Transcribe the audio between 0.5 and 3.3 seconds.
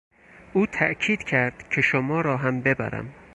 او تاکید کرد که شما را هم ببرم.